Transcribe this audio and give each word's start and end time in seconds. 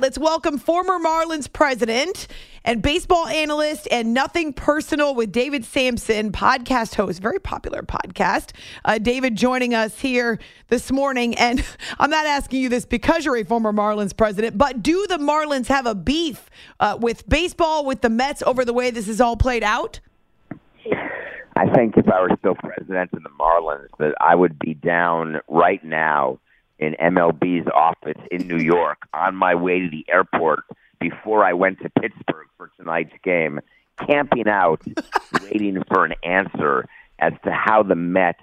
Let's 0.00 0.16
welcome 0.16 0.58
former 0.58 1.00
Marlins 1.00 1.52
president 1.52 2.28
and 2.64 2.80
baseball 2.80 3.26
analyst 3.26 3.88
and 3.90 4.14
Nothing 4.14 4.52
Personal 4.52 5.12
with 5.12 5.32
David 5.32 5.64
Samson, 5.64 6.30
podcast 6.30 6.94
host, 6.94 7.20
very 7.20 7.40
popular 7.40 7.82
podcast. 7.82 8.52
Uh, 8.84 8.98
David 8.98 9.34
joining 9.34 9.74
us 9.74 9.98
here 9.98 10.38
this 10.68 10.92
morning. 10.92 11.34
And 11.34 11.64
I'm 11.98 12.10
not 12.10 12.26
asking 12.26 12.60
you 12.60 12.68
this 12.68 12.86
because 12.86 13.24
you're 13.24 13.38
a 13.38 13.42
former 13.42 13.72
Marlins 13.72 14.16
president, 14.16 14.56
but 14.56 14.84
do 14.84 15.04
the 15.08 15.18
Marlins 15.18 15.66
have 15.66 15.84
a 15.84 15.96
beef 15.96 16.48
uh, 16.78 16.96
with 17.00 17.28
baseball, 17.28 17.84
with 17.84 18.00
the 18.00 18.08
Mets 18.08 18.40
over 18.44 18.64
the 18.64 18.72
way 18.72 18.92
this 18.92 19.08
is 19.08 19.20
all 19.20 19.36
played 19.36 19.64
out? 19.64 19.98
I 21.56 21.68
think 21.74 21.96
if 21.96 22.08
I 22.08 22.20
were 22.20 22.36
still 22.38 22.54
president 22.54 23.10
of 23.14 23.24
the 23.24 23.30
Marlins, 23.30 23.88
that 23.98 24.14
I 24.20 24.36
would 24.36 24.60
be 24.60 24.74
down 24.74 25.40
right 25.48 25.82
now 25.82 26.38
in 26.78 26.94
MLB's 27.00 27.68
office 27.74 28.20
in 28.30 28.46
New 28.46 28.58
York 28.58 28.98
on 29.12 29.34
my 29.34 29.54
way 29.54 29.80
to 29.80 29.90
the 29.90 30.04
airport 30.08 30.64
before 31.00 31.44
I 31.44 31.52
went 31.52 31.80
to 31.80 31.90
Pittsburgh 31.90 32.46
for 32.56 32.70
tonight's 32.76 33.14
game, 33.22 33.60
camping 34.06 34.48
out, 34.48 34.82
waiting 35.42 35.82
for 35.88 36.04
an 36.04 36.14
answer 36.22 36.84
as 37.18 37.32
to 37.44 37.50
how 37.50 37.82
the 37.82 37.94
Mets 37.94 38.40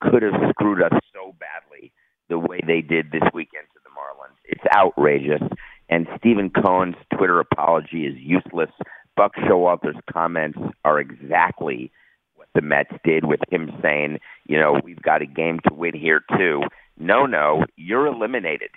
could 0.00 0.22
have 0.22 0.34
screwed 0.50 0.82
us 0.82 0.92
so 1.12 1.34
badly 1.38 1.92
the 2.28 2.38
way 2.38 2.60
they 2.66 2.80
did 2.80 3.10
this 3.10 3.22
weekend 3.32 3.66
to 3.72 3.80
the 3.82 3.90
Marlins. 3.90 4.36
It's 4.44 4.64
outrageous. 4.74 5.42
And 5.88 6.06
Stephen 6.18 6.50
Cohen's 6.50 6.96
Twitter 7.16 7.40
apology 7.40 8.06
is 8.06 8.14
useless. 8.18 8.70
Buck 9.16 9.34
Showalter's 9.36 10.00
comments 10.12 10.58
are 10.84 11.00
exactly 11.00 11.90
what 12.34 12.48
the 12.54 12.60
Mets 12.60 12.92
did 13.04 13.24
with 13.24 13.40
him 13.50 13.72
saying, 13.82 14.18
you 14.46 14.58
know, 14.58 14.78
we've 14.84 15.02
got 15.02 15.22
a 15.22 15.26
game 15.26 15.58
to 15.66 15.74
win 15.74 15.94
here 15.94 16.22
too. 16.36 16.62
No, 16.98 17.26
no, 17.26 17.64
you're 17.76 18.06
eliminated. 18.06 18.70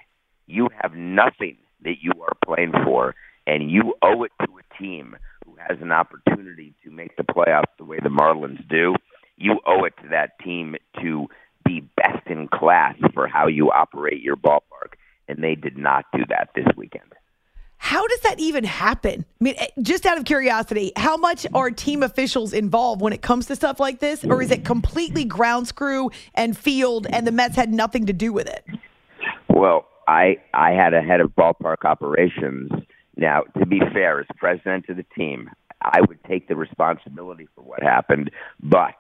You 0.48 0.70
have 0.82 0.94
nothing 0.94 1.58
that 1.84 1.96
you 2.02 2.12
are 2.22 2.34
playing 2.46 2.74
for, 2.84 3.16
and 3.48 3.72
you 3.72 3.96
owe 4.04 4.24
it 4.24 4.32
to 4.46 4.48
a 4.60 4.78
team 4.82 5.16
who 5.46 5.56
has 5.68 5.80
an 5.82 5.92
opportunity 5.92 6.74
to 6.84 6.92
make 6.92 7.16
the 7.18 7.24
playoffs 7.24 7.74
the 7.78 7.86
way 7.86 7.98
the 8.02 8.10
Marlins 8.10 8.68
do. 8.70 8.96
You 9.38 9.60
owe 9.66 9.86
it 9.86 9.94
to 10.04 10.10
that 10.10 10.38
team 10.44 10.76
to 11.02 11.28
be 11.66 11.82
best 11.96 12.28
in 12.28 12.48
class 12.48 12.96
for 13.14 13.28
how 13.28 13.48
you 13.48 13.72
operate 13.72 14.22
your 14.22 14.36
ballpark, 14.36 14.94
and 15.28 15.44
they 15.44 15.56
did 15.56 15.78
not 15.78 16.06
do 16.14 16.24
that 16.30 16.50
this 16.56 16.68
weekend. 16.78 17.14
How 17.84 18.08
does 18.08 18.20
that 18.20 18.40
even 18.40 18.64
happen? 18.64 19.26
I 19.42 19.44
mean, 19.44 19.56
eh, 19.58 19.66
just 19.82 20.06
out 20.06 20.20
of 20.20 20.24
curiosity, 20.24 20.92
how 20.96 21.18
much 21.18 21.48
are 21.52 21.72
team 21.72 22.04
officials 22.04 22.54
involved 22.54 23.02
when 23.02 23.12
it 23.12 23.24
comes 23.24 23.48
to 23.48 23.56
stuff 23.56 23.80
like 23.80 24.00
this? 24.00 24.24
Or 24.24 24.40
is 24.40 24.52
it 24.52 24.64
completely 24.64 25.26
grounds 25.26 25.72
crew 25.72 26.12
and 26.36 26.56
field 26.56 27.08
and 27.10 27.26
the 27.26 27.32
Mets 27.32 27.56
had 27.56 27.74
nothing 27.74 28.06
to 28.06 28.14
do 28.14 28.32
with 28.32 28.48
it? 28.48 28.64
Well, 29.50 29.88
I 30.08 30.38
I 30.54 30.72
had 30.72 30.94
a 30.94 31.02
head 31.02 31.22
of 31.22 31.32
ballpark 31.32 31.84
operations. 31.84 32.70
Now, 33.18 33.42
to 33.58 33.66
be 33.66 33.80
fair, 33.92 34.20
as 34.20 34.28
president 34.38 34.88
of 34.88 34.98
the 34.98 35.06
team, 35.18 35.50
I 35.82 36.02
would 36.02 36.24
take 36.26 36.48
the 36.48 36.56
responsibility 36.56 37.48
for 37.56 37.64
what 37.64 37.82
happened, 37.82 38.30
but 38.62 38.94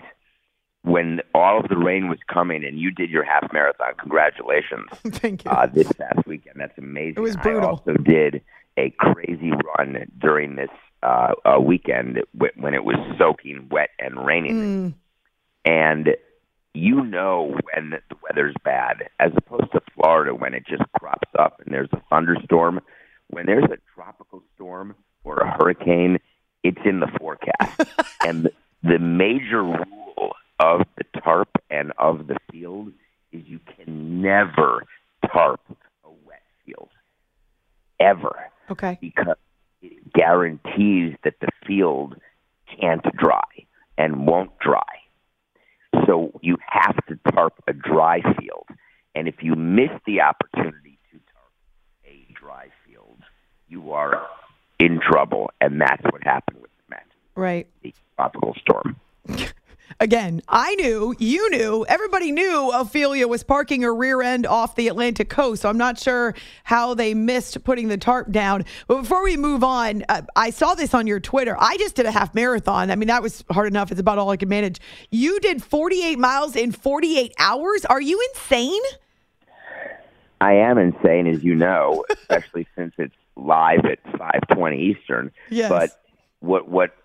when 0.81 1.21
all 1.35 1.59
of 1.59 1.69
the 1.69 1.77
rain 1.77 2.09
was 2.09 2.17
coming 2.33 2.65
and 2.65 2.79
you 2.79 2.89
did 2.89 3.11
your 3.11 3.23
half 3.23 3.53
marathon, 3.53 3.93
congratulations. 3.99 4.89
Thank 5.19 5.45
you. 5.45 5.51
Uh, 5.51 5.67
this 5.67 5.91
past 5.93 6.25
weekend, 6.25 6.55
that's 6.59 6.77
amazing. 6.79 7.17
It 7.17 7.19
was 7.19 7.37
brutal. 7.37 7.61
I 7.61 7.65
also 7.67 7.93
did 7.93 8.41
a 8.77 8.93
crazy 8.97 9.51
run 9.51 10.11
during 10.19 10.55
this 10.55 10.69
uh, 11.03 11.33
uh, 11.45 11.59
weekend 11.59 12.19
when 12.33 12.73
it 12.73 12.83
was 12.83 12.95
soaking 13.17 13.67
wet 13.71 13.89
and 13.99 14.25
raining. 14.25 14.55
Mm. 14.55 14.93
And 15.65 16.09
you 16.73 17.03
know 17.03 17.57
when 17.73 17.91
the 17.91 18.15
weather's 18.23 18.55
bad, 18.63 19.09
as 19.19 19.31
opposed 19.35 19.71
to 19.73 19.81
Florida 19.93 20.33
when 20.33 20.53
it 20.53 20.65
just 20.65 20.83
crops 20.93 21.29
up 21.37 21.61
and 21.63 21.73
there's 21.73 21.89
a 21.93 22.01
thunderstorm. 22.09 22.81
When 23.27 23.45
there's 23.45 23.65
a 23.65 23.77
tropical 23.95 24.43
storm 24.55 24.95
or 25.23 25.37
a 25.37 25.51
hurricane, 25.57 26.19
it's 26.63 26.81
in 26.85 26.99
the 26.99 27.07
forecast. 27.19 27.81
and 28.25 28.43
the, 28.43 28.51
the 28.83 28.99
major 28.99 29.63
rule 29.63 30.33
of 30.59 30.81
the 30.97 31.21
tarp 31.21 31.49
and 31.69 31.93
of 31.97 32.27
the 32.27 32.37
field 32.51 32.91
is 33.31 33.41
you 33.47 33.59
can 33.75 34.21
never 34.21 34.83
tarp 35.31 35.61
a 36.03 36.09
wet 36.25 36.43
field. 36.65 36.89
Ever 37.99 38.35
Okay. 38.71 38.97
because 39.01 39.37
it 39.81 40.13
guarantees 40.13 41.15
that 41.23 41.35
the 41.41 41.49
field 41.65 42.15
can't 42.79 43.03
dry 43.17 43.41
and 43.97 44.25
won't 44.25 44.57
dry. 44.59 44.81
So 46.05 46.31
you 46.41 46.57
have 46.67 46.95
to 47.07 47.19
tarp 47.31 47.53
a 47.67 47.73
dry 47.73 48.21
field. 48.39 48.67
And 49.13 49.27
if 49.27 49.35
you 49.41 49.55
miss 49.55 49.89
the 50.05 50.21
opportunity 50.21 50.97
to 51.11 51.19
tarp 51.33 51.51
a 52.05 52.33
dry 52.33 52.67
field, 52.87 53.19
you 53.67 53.91
are 53.91 54.25
in 54.79 54.99
trouble. 55.01 55.51
And 55.59 55.81
that's 55.81 56.03
what 56.11 56.23
happened 56.23 56.61
with 56.61 56.71
the 56.77 56.95
Mets, 56.95 57.05
Right. 57.35 57.67
the 57.83 57.93
tropical 58.15 58.55
storm. 58.61 58.95
Again, 59.99 60.41
I 60.47 60.75
knew, 60.75 61.15
you 61.19 61.49
knew, 61.49 61.85
everybody 61.87 62.31
knew 62.31 62.71
Ophelia 62.71 63.27
was 63.27 63.43
parking 63.43 63.81
her 63.81 63.93
rear 63.93 64.21
end 64.21 64.45
off 64.45 64.75
the 64.75 64.87
Atlantic 64.87 65.29
coast. 65.29 65.61
So 65.61 65.69
I'm 65.69 65.77
not 65.77 65.99
sure 65.99 66.33
how 66.63 66.93
they 66.93 67.13
missed 67.13 67.63
putting 67.63 67.87
the 67.87 67.97
tarp 67.97 68.31
down. 68.31 68.65
But 68.87 69.01
before 69.01 69.23
we 69.23 69.37
move 69.37 69.63
on, 69.63 70.03
uh, 70.09 70.21
I 70.35 70.49
saw 70.49 70.75
this 70.75 70.93
on 70.93 71.07
your 71.07 71.19
Twitter. 71.19 71.55
I 71.59 71.77
just 71.77 71.95
did 71.95 72.05
a 72.05 72.11
half 72.11 72.33
marathon. 72.33 72.91
I 72.91 72.95
mean, 72.95 73.07
that 73.07 73.21
was 73.21 73.43
hard 73.51 73.67
enough. 73.67 73.91
It's 73.91 73.99
about 73.99 74.17
all 74.17 74.29
I 74.29 74.37
could 74.37 74.49
manage. 74.49 74.79
You 75.11 75.39
did 75.39 75.63
48 75.63 76.17
miles 76.17 76.55
in 76.55 76.71
48 76.71 77.33
hours. 77.37 77.85
Are 77.85 78.01
you 78.01 78.21
insane? 78.33 78.81
I 80.39 80.53
am 80.53 80.79
insane, 80.79 81.27
as 81.27 81.43
you 81.43 81.53
know, 81.53 82.03
especially 82.09 82.67
since 82.75 82.93
it's 82.97 83.13
live 83.35 83.85
at 83.85 84.03
5:20 84.03 84.79
Eastern. 84.79 85.31
Yes. 85.49 85.69
But 85.69 85.91
what 86.39 86.67
what 86.67 86.95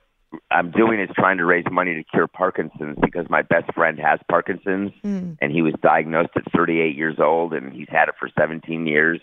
I'm 0.50 0.70
doing 0.70 1.00
is 1.00 1.08
trying 1.14 1.38
to 1.38 1.44
raise 1.44 1.64
money 1.70 1.94
to 1.94 2.04
cure 2.04 2.26
Parkinson's 2.26 2.96
because 3.00 3.26
my 3.30 3.42
best 3.42 3.72
friend 3.74 3.98
has 3.98 4.18
Parkinson's, 4.28 4.92
Mm. 5.04 5.38
and 5.40 5.52
he 5.52 5.62
was 5.62 5.74
diagnosed 5.82 6.30
at 6.36 6.50
38 6.52 6.96
years 6.96 7.16
old, 7.18 7.52
and 7.52 7.72
he's 7.72 7.88
had 7.88 8.08
it 8.08 8.14
for 8.18 8.28
17 8.38 8.86
years, 8.86 9.20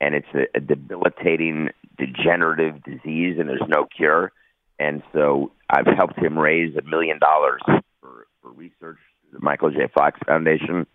and 0.00 0.14
it's 0.14 0.26
a, 0.34 0.46
a 0.56 0.60
debilitating 0.60 1.70
degenerative 1.98 2.82
disease, 2.82 3.38
and 3.38 3.48
there's 3.48 3.68
no 3.68 3.86
cure. 3.86 4.32
And 4.78 5.02
so 5.12 5.52
I've 5.70 5.86
helped 5.86 6.18
him 6.18 6.38
raise 6.38 6.76
a 6.76 6.82
million 6.82 7.18
dollars 7.18 7.62
for 8.00 8.26
for 8.42 8.50
research 8.50 8.98
the 9.32 9.38
Michael 9.40 9.70
J. 9.70 9.88
Fox 9.94 10.18
Foundation. 10.26 10.86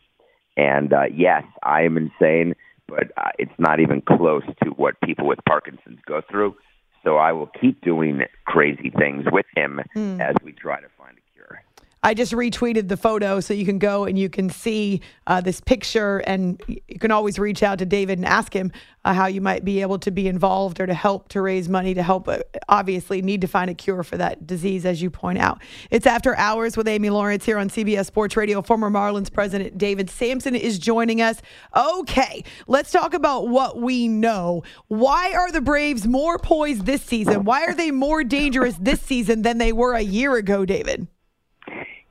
And 0.57 0.91
uh, 0.93 1.03
yes, 1.13 1.43
I 1.63 1.83
am 1.83 1.97
insane, 1.97 2.55
but 2.87 3.11
uh, 3.17 3.29
it's 3.37 3.57
not 3.57 3.79
even 3.79 4.01
close 4.01 4.43
to 4.63 4.71
what 4.71 4.99
people 5.01 5.25
with 5.27 5.39
Parkinson's 5.47 5.99
go 6.05 6.21
through. 6.29 6.55
So 7.03 7.17
I 7.17 7.31
will 7.31 7.49
keep 7.59 7.81
doing 7.81 8.21
crazy 8.45 8.91
things 8.97 9.25
with 9.31 9.45
him 9.55 9.81
hmm. 9.93 10.19
as 10.19 10.35
we 10.43 10.51
try 10.51 10.79
to 10.81 10.87
find 10.97 10.98
a 10.98 10.98
cure. 10.98 10.98
I 12.01 12.13
just 12.13 12.31
retweeted 12.31 12.87
the 12.87 12.95
photo 12.95 13.41
so 13.41 13.53
you 13.53 13.65
can 13.65 13.77
go 13.77 14.05
and 14.05 14.17
you 14.17 14.29
can 14.29 14.49
see 14.49 15.01
uh, 15.27 15.41
this 15.41 15.59
picture, 15.59 16.19
and 16.19 16.61
you 16.67 16.97
can 16.97 17.11
always 17.11 17.37
reach 17.37 17.61
out 17.61 17.79
to 17.79 17.85
David 17.85 18.19
and 18.19 18.25
ask 18.25 18.53
him 18.53 18.71
uh, 19.03 19.13
how 19.13 19.27
you 19.27 19.41
might 19.41 19.65
be 19.65 19.81
able 19.81 19.99
to 19.99 20.11
be 20.11 20.27
involved 20.29 20.79
or 20.79 20.85
to 20.85 20.93
help 20.93 21.27
to 21.29 21.41
raise 21.41 21.67
money 21.67 21.93
to 21.93 22.01
help. 22.01 22.29
Uh, 22.29 22.39
obviously, 22.69 23.21
need 23.21 23.41
to 23.41 23.47
find 23.47 23.69
a 23.69 23.73
cure 23.73 24.03
for 24.03 24.15
that 24.15 24.47
disease, 24.47 24.85
as 24.85 25.01
you 25.01 25.09
point 25.09 25.39
out. 25.39 25.61
It's 25.91 26.07
after 26.07 26.37
hours 26.37 26.77
with 26.77 26.87
Amy 26.87 27.09
Lawrence 27.09 27.43
here 27.43 27.57
on 27.57 27.69
CBS 27.69 28.05
Sports 28.05 28.37
Radio. 28.37 28.61
Former 28.61 28.89
Marlins 28.89 29.31
president 29.31 29.77
David 29.77 30.09
Samson 30.09 30.55
is 30.55 30.79
joining 30.79 31.21
us. 31.21 31.41
Okay, 31.75 32.45
let's 32.67 32.91
talk 32.91 33.13
about 33.13 33.49
what 33.49 33.81
we 33.81 34.07
know. 34.07 34.63
Why 34.87 35.33
are 35.33 35.51
the 35.51 35.61
Braves 35.61 36.07
more 36.07 36.39
poised 36.39 36.85
this 36.85 37.01
season? 37.01 37.43
Why 37.43 37.65
are 37.65 37.75
they 37.75 37.91
more 37.91 38.23
dangerous 38.23 38.75
this 38.79 39.01
season 39.01 39.41
than 39.41 39.57
they 39.57 39.73
were 39.73 39.95
a 39.95 40.01
year 40.01 40.37
ago, 40.37 40.63
David? 40.63 41.07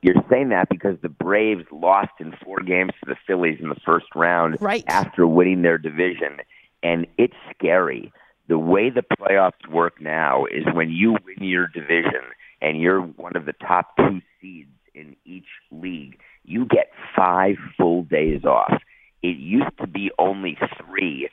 You're 0.01 0.23
saying 0.29 0.49
that 0.49 0.69
because 0.69 0.95
the 1.01 1.09
Braves 1.09 1.65
lost 1.71 2.11
in 2.19 2.33
four 2.43 2.59
games 2.61 2.91
to 3.03 3.09
the 3.09 3.17
Phillies 3.27 3.59
in 3.61 3.69
the 3.69 3.79
first 3.85 4.05
round 4.15 4.57
Right. 4.61 4.83
after 4.87 5.27
winning 5.27 5.61
their 5.61 5.77
division. 5.77 6.37
And 6.81 7.05
it's 7.17 7.35
scary. 7.53 8.13
The 8.47 8.57
way 8.57 8.89
the 8.89 9.03
playoffs 9.03 9.67
work 9.69 9.99
now 10.01 10.45
is 10.45 10.63
when 10.73 10.89
you 10.89 11.11
win 11.25 11.43
your 11.47 11.67
division 11.67 12.21
and 12.61 12.79
you're 12.81 13.01
one 13.01 13.35
of 13.35 13.45
the 13.45 13.53
top 13.53 13.95
two 13.97 14.21
seeds 14.41 14.69
in 14.95 15.15
each 15.25 15.47
league, 15.71 16.17
you 16.45 16.65
get 16.65 16.91
five 17.15 17.57
full 17.77 18.03
days 18.03 18.45
off. 18.45 18.81
It 19.21 19.37
used 19.37 19.77
to 19.81 19.87
be 19.87 20.11
only 20.17 20.57
three, 20.77 21.29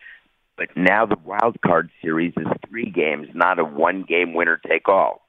but 0.58 0.68
now 0.76 1.06
the 1.06 1.16
wild 1.24 1.56
card 1.64 1.90
series 2.02 2.32
is 2.36 2.46
three 2.68 2.90
games, 2.90 3.28
not 3.32 3.58
a 3.60 3.64
one 3.64 4.02
game 4.02 4.34
winner 4.34 4.60
take 4.68 4.88
all. 4.88 5.25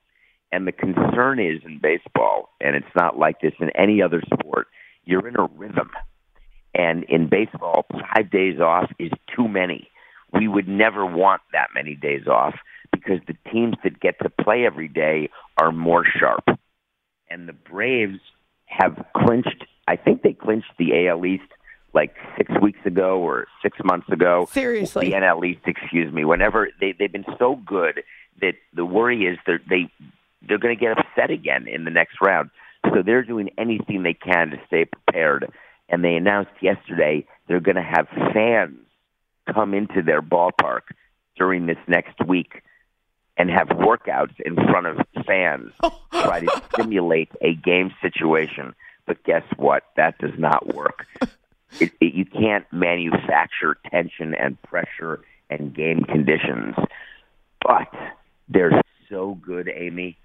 And 0.51 0.65
the 0.65 0.71
concern 0.71 1.39
is 1.39 1.61
in 1.65 1.79
baseball, 1.79 2.49
and 2.61 2.75
it's 2.75 2.95
not 2.95 3.17
like 3.17 3.41
this 3.41 3.53
in 3.59 3.69
any 3.71 4.01
other 4.01 4.21
sport, 4.33 4.67
you're 5.03 5.27
in 5.27 5.35
a 5.37 5.47
rhythm. 5.55 5.91
And 6.73 7.03
in 7.05 7.27
baseball, 7.27 7.85
five 8.13 8.29
days 8.31 8.59
off 8.59 8.89
is 8.99 9.11
too 9.35 9.47
many. 9.47 9.89
We 10.33 10.47
would 10.47 10.67
never 10.67 11.05
want 11.05 11.41
that 11.53 11.69
many 11.73 11.95
days 11.95 12.27
off 12.27 12.55
because 12.91 13.19
the 13.27 13.35
teams 13.51 13.75
that 13.83 13.99
get 13.99 14.19
to 14.19 14.29
play 14.29 14.65
every 14.65 14.87
day 14.87 15.29
are 15.57 15.71
more 15.71 16.05
sharp. 16.05 16.43
And 17.29 17.47
the 17.47 17.53
Braves 17.53 18.19
have 18.65 19.05
clinched, 19.15 19.65
I 19.87 19.95
think 19.95 20.21
they 20.21 20.33
clinched 20.33 20.71
the 20.77 21.07
AL 21.07 21.25
East 21.25 21.43
like 21.93 22.15
six 22.37 22.51
weeks 22.61 22.79
ago 22.85 23.19
or 23.19 23.47
six 23.63 23.77
months 23.83 24.07
ago. 24.09 24.47
Seriously. 24.51 25.09
The 25.09 25.15
NL 25.15 25.45
East, 25.45 25.61
excuse 25.65 26.13
me. 26.13 26.25
Whenever 26.25 26.69
they, 26.79 26.93
they've 26.97 27.11
been 27.11 27.25
so 27.39 27.55
good 27.55 28.03
that 28.41 28.53
the 28.73 28.85
worry 28.85 29.25
is 29.25 29.37
they're, 29.45 29.61
they, 29.67 29.89
they're 30.41 30.57
going 30.57 30.75
to 30.75 30.79
get 30.79 30.97
upset 30.97 31.31
again 31.31 31.67
in 31.67 31.83
the 31.83 31.91
next 31.91 32.17
round. 32.21 32.49
So 32.93 33.01
they're 33.03 33.23
doing 33.23 33.49
anything 33.57 34.03
they 34.03 34.13
can 34.13 34.51
to 34.51 34.57
stay 34.67 34.85
prepared. 34.85 35.51
And 35.89 36.03
they 36.03 36.15
announced 36.15 36.51
yesterday 36.61 37.25
they're 37.47 37.59
going 37.59 37.75
to 37.75 37.81
have 37.81 38.07
fans 38.33 38.79
come 39.53 39.73
into 39.73 40.01
their 40.01 40.21
ballpark 40.21 40.81
during 41.37 41.65
this 41.65 41.77
next 41.87 42.15
week 42.25 42.63
and 43.37 43.49
have 43.49 43.67
workouts 43.67 44.39
in 44.45 44.55
front 44.55 44.87
of 44.87 44.97
fans 45.25 45.71
try 46.11 46.41
to 46.41 46.61
simulate 46.75 47.29
a 47.41 47.53
game 47.53 47.93
situation. 48.01 48.73
But 49.05 49.23
guess 49.23 49.43
what? 49.55 49.83
That 49.95 50.17
does 50.17 50.37
not 50.37 50.73
work. 50.73 51.05
It, 51.79 51.91
it, 52.01 52.13
you 52.13 52.25
can't 52.25 52.65
manufacture 52.71 53.77
tension 53.89 54.33
and 54.33 54.61
pressure 54.63 55.21
and 55.49 55.73
game 55.73 56.03
conditions. 56.03 56.75
But 57.61 57.93
they're 58.49 58.81
so 59.09 59.35
good, 59.35 59.69
Amy. 59.73 60.17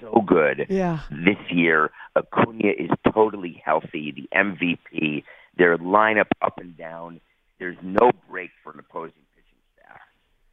So 0.00 0.22
good. 0.26 0.66
Yeah. 0.68 1.00
This 1.10 1.38
year, 1.50 1.90
Acuna 2.16 2.70
is 2.78 2.90
totally 3.12 3.62
healthy, 3.64 4.12
the 4.12 4.28
MVP. 4.36 5.24
Their 5.56 5.78
lineup 5.78 6.28
up 6.42 6.58
and 6.58 6.76
down. 6.76 7.20
There's 7.58 7.78
no 7.82 8.10
break 8.28 8.50
for 8.62 8.72
an 8.72 8.78
opposing 8.78 9.22
pitching 9.34 9.58
staff. 9.74 10.00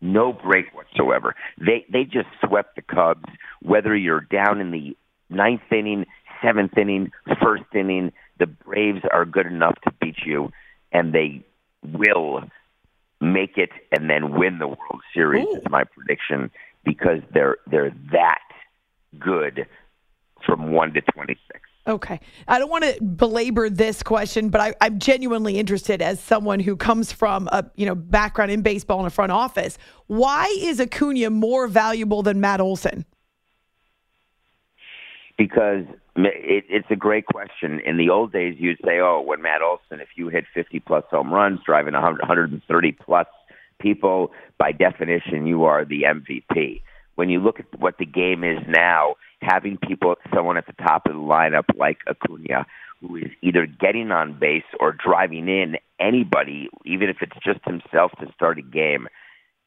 No 0.01 0.31
break 0.33 0.73
whatsoever. 0.73 1.35
They 1.57 1.85
they 1.91 2.03
just 2.03 2.27
swept 2.45 2.75
the 2.75 2.81
Cubs. 2.81 3.25
Whether 3.61 3.95
you're 3.95 4.21
down 4.21 4.61
in 4.61 4.71
the 4.71 4.95
ninth 5.29 5.61
inning, 5.71 6.05
seventh 6.41 6.77
inning, 6.77 7.11
first 7.41 7.63
inning, 7.75 8.13
the 8.39 8.47
Braves 8.47 9.01
are 9.11 9.25
good 9.25 9.47
enough 9.47 9.75
to 9.83 9.91
beat 9.99 10.17
you, 10.25 10.51
and 10.91 11.13
they 11.13 11.45
will 11.83 12.43
make 13.19 13.57
it 13.57 13.69
and 13.91 14.09
then 14.09 14.37
win 14.37 14.59
the 14.59 14.67
World 14.67 15.01
Series. 15.13 15.47
Ooh. 15.47 15.57
Is 15.57 15.63
my 15.69 15.83
prediction 15.83 16.51
because 16.85 17.21
they're 17.33 17.57
they're 17.67 17.93
that 18.11 18.39
good 19.19 19.67
from 20.45 20.71
one 20.71 20.93
to 20.93 21.01
twenty 21.01 21.37
six. 21.51 21.61
Okay. 21.85 22.21
I 22.47 22.59
don't 22.59 22.69
want 22.69 22.85
to 22.85 23.03
belabor 23.03 23.69
this 23.69 24.03
question, 24.03 24.47
but 24.47 24.61
I, 24.61 24.73
I'm 24.79 24.99
genuinely 24.99 25.57
interested 25.57 26.01
as 26.01 26.21
someone 26.21 26.61
who 26.61 26.77
comes 26.77 27.11
from 27.11 27.49
a 27.51 27.65
you 27.75 27.85
know 27.85 27.95
background 27.95 28.51
in 28.51 28.61
baseball 28.61 28.99
in 29.01 29.05
a 29.05 29.09
front 29.09 29.31
office. 29.31 29.77
Why 30.07 30.53
is 30.59 30.79
Acuna 30.79 31.29
more 31.29 31.67
valuable 31.67 32.23
than 32.23 32.39
Matt 32.39 32.61
Olson? 32.61 33.05
because 35.37 35.85
it, 36.15 36.65
it's 36.69 36.87
a 36.89 36.95
great 36.95 37.25
question. 37.25 37.79
In 37.85 37.97
the 37.97 38.09
old 38.09 38.31
days, 38.31 38.55
you'd 38.59 38.79
say, 38.85 38.99
"Oh, 38.99 39.21
when 39.21 39.41
Matt 39.41 39.61
Olson, 39.61 39.99
if 39.99 40.09
you 40.15 40.29
hit 40.29 40.45
50 40.53 40.79
plus 40.81 41.03
home 41.09 41.33
runs, 41.33 41.59
driving 41.65 41.93
100, 41.93 42.19
130 42.19 42.91
plus 42.93 43.27
people, 43.79 44.31
by 44.57 44.71
definition, 44.71 45.47
you 45.47 45.63
are 45.65 45.85
the 45.85 46.03
MVP." 46.03 46.81
When 47.15 47.29
you 47.29 47.39
look 47.39 47.59
at 47.59 47.79
what 47.79 47.97
the 47.97 48.05
game 48.05 48.43
is 48.43 48.59
now, 48.67 49.15
having 49.41 49.77
people, 49.77 50.15
someone 50.33 50.57
at 50.57 50.65
the 50.65 50.73
top 50.73 51.05
of 51.05 51.13
the 51.13 51.19
lineup 51.19 51.65
like 51.75 51.99
Acuna, 52.07 52.65
who 53.01 53.17
is 53.17 53.31
either 53.41 53.65
getting 53.65 54.11
on 54.11 54.39
base 54.39 54.63
or 54.79 54.93
driving 54.93 55.47
in 55.47 55.77
anybody, 55.99 56.69
even 56.85 57.09
if 57.09 57.17
it's 57.21 57.35
just 57.43 57.59
himself 57.65 58.11
to 58.19 58.31
start 58.33 58.57
a 58.57 58.61
game, 58.61 59.07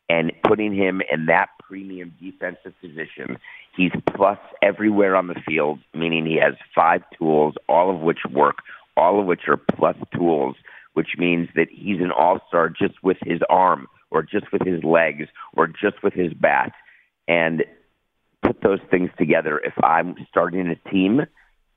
and 0.08 0.32
putting 0.46 0.74
him 0.74 1.02
in 1.10 1.26
that 1.26 1.48
premium 1.68 2.14
defensive 2.20 2.72
position. 2.80 3.38
He's 3.76 3.90
plus 4.14 4.38
everywhere 4.62 5.16
on 5.16 5.26
the 5.26 5.40
field, 5.46 5.80
meaning 5.94 6.26
he 6.26 6.36
has 6.36 6.54
five 6.74 7.02
tools, 7.18 7.54
all 7.68 7.94
of 7.94 8.00
which 8.00 8.20
work, 8.30 8.58
all 8.96 9.20
of 9.20 9.26
which 9.26 9.42
are 9.48 9.56
plus 9.56 9.96
tools, 10.14 10.56
which 10.94 11.10
means 11.18 11.48
that 11.56 11.68
he's 11.70 12.00
an 12.00 12.12
all 12.12 12.40
star 12.48 12.70
just 12.70 13.02
with 13.02 13.18
his 13.22 13.40
arm, 13.50 13.86
or 14.10 14.22
just 14.22 14.50
with 14.52 14.62
his 14.62 14.82
legs, 14.84 15.26
or 15.54 15.66
just 15.66 16.02
with 16.02 16.14
his 16.14 16.32
bat. 16.32 16.72
And 17.28 17.64
put 18.42 18.60
those 18.62 18.80
things 18.90 19.10
together. 19.18 19.58
If 19.58 19.74
I'm 19.82 20.14
starting 20.28 20.66
a 20.68 20.90
team, 20.90 21.22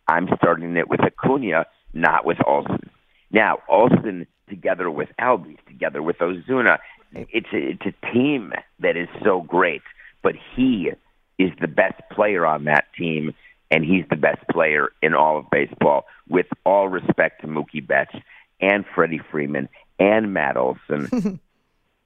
I'm 0.07 0.27
starting 0.37 0.77
it 0.77 0.89
with 0.89 1.01
Acuna, 1.01 1.65
not 1.93 2.25
with 2.25 2.37
Olson. 2.45 2.89
Now, 3.31 3.59
Olson 3.67 4.27
together 4.49 4.89
with 4.89 5.09
Albies, 5.19 5.63
together 5.67 6.01
with 6.01 6.17
Ozuna, 6.17 6.79
it's 7.13 7.47
a, 7.53 7.57
it's 7.57 7.85
a 7.85 8.11
team 8.13 8.53
that 8.79 8.97
is 8.97 9.07
so 9.23 9.41
great, 9.41 9.81
but 10.21 10.35
he 10.55 10.91
is 11.37 11.51
the 11.61 11.67
best 11.67 12.01
player 12.11 12.45
on 12.45 12.65
that 12.65 12.85
team, 12.97 13.33
and 13.71 13.85
he's 13.85 14.05
the 14.09 14.15
best 14.15 14.45
player 14.51 14.89
in 15.01 15.13
all 15.13 15.37
of 15.37 15.49
baseball. 15.51 16.05
With 16.27 16.47
all 16.65 16.87
respect 16.89 17.41
to 17.41 17.47
Mookie 17.47 17.85
Betts 17.85 18.15
and 18.59 18.85
Freddie 18.93 19.21
Freeman 19.31 19.69
and 19.99 20.33
Matt 20.33 20.57
Olson, 20.57 21.39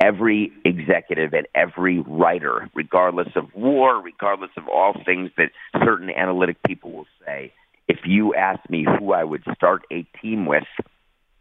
every 0.04 0.52
executive 0.66 1.34
and 1.34 1.48
every 1.56 2.00
writer, 2.00 2.70
regardless 2.74 3.30
of 3.36 3.54
war, 3.56 4.02
regardless 4.02 4.52
of 4.58 4.68
all 4.68 4.94
things 5.06 5.32
that 5.38 5.50
certain 5.84 6.10
analytic 6.10 6.58
people 6.64 6.92
will 6.92 7.08
say, 7.26 7.54
if 7.88 8.00
you 8.06 8.36
ask 8.36 8.60
me 8.70 8.86
who 8.86 9.14
I 9.14 9.24
would 9.24 9.44
start 9.56 9.84
a 9.92 10.06
team 10.22 10.46
with, 10.46 10.64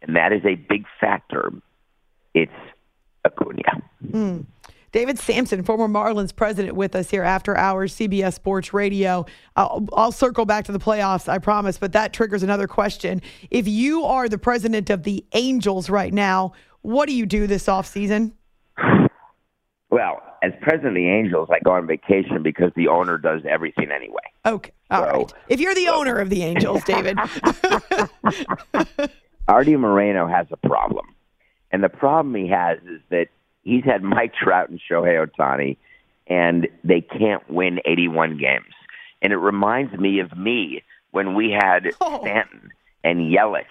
and 0.01 0.15
that 0.15 0.31
is 0.31 0.45
a 0.45 0.55
big 0.55 0.85
factor, 0.99 1.51
it's 2.33 2.51
Acuna. 3.25 3.81
Mm. 4.05 4.45
David 4.93 5.17
Samson, 5.17 5.63
former 5.63 5.87
Marlins 5.87 6.33
president, 6.33 6.75
with 6.75 6.95
us 6.95 7.09
here 7.09 7.23
after 7.23 7.57
hours, 7.57 7.95
CBS 7.95 8.35
Sports 8.35 8.73
Radio. 8.73 9.25
I'll, 9.55 9.87
I'll, 9.93 10.11
circle 10.11 10.45
back 10.45 10.65
to 10.65 10.71
the 10.71 10.79
playoffs, 10.79 11.27
I 11.27 11.39
promise, 11.39 11.77
but 11.79 11.93
that 11.93 12.13
triggers 12.13 12.43
another 12.43 12.67
question. 12.67 13.21
If 13.49 13.67
you 13.67 14.03
are 14.03 14.29
the 14.29 14.37
president 14.37 14.89
of 14.89 15.03
the 15.03 15.25
Angels 15.33 15.89
right 15.89 16.13
now, 16.13 16.53
what 16.81 17.07
do 17.07 17.15
you 17.15 17.25
do 17.25 17.47
this 17.47 17.65
offseason? 17.65 18.33
Well, 19.93 20.21
as 20.41 20.51
president 20.59 20.87
of 20.87 20.95
the 20.95 21.07
Angels, 21.07 21.49
I 21.51 21.59
go 21.59 21.73
on 21.73 21.85
vacation 21.85 22.41
because 22.41 22.71
the 22.75 22.87
owner 22.87 23.19
does 23.19 23.43
everything 23.47 23.91
anyway. 23.91 24.23
Okay. 24.43 24.71
all 24.89 25.03
so, 25.03 25.11
right. 25.11 25.33
If 25.49 25.59
you're 25.59 25.75
the 25.75 25.85
so. 25.85 25.99
owner 25.99 26.17
of 26.17 26.31
the 26.31 26.41
Angels, 26.41 26.83
David. 26.85 27.19
Arte 29.47 29.75
Moreno 29.75 30.25
has 30.25 30.47
a 30.49 30.57
problem. 30.67 31.05
And 31.71 31.83
the 31.83 31.89
problem 31.89 32.33
he 32.33 32.47
has 32.47 32.79
is 32.79 33.01
that 33.11 33.27
he's 33.61 33.83
had 33.83 34.01
Mike 34.01 34.33
Trout 34.33 34.69
and 34.69 34.79
Shohei 34.79 35.27
Ohtani, 35.27 35.77
and 36.25 36.67
they 36.83 37.01
can't 37.01 37.47
win 37.47 37.79
81 37.85 38.39
games. 38.39 38.73
And 39.21 39.31
it 39.31 39.37
reminds 39.37 39.93
me 39.93 40.21
of 40.21 40.35
me 40.35 40.81
when 41.11 41.35
we 41.35 41.51
had 41.51 41.91
oh. 42.01 42.19
Stanton 42.21 42.71
and 43.03 43.31
Yelich 43.31 43.65